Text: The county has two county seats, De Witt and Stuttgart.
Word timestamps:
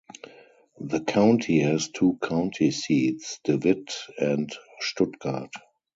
The 0.79 1.01
county 1.03 1.59
has 1.59 1.89
two 1.91 2.17
county 2.23 2.71
seats, 2.71 3.39
De 3.43 3.55
Witt 3.55 3.93
and 4.17 4.49
Stuttgart. 4.79 5.51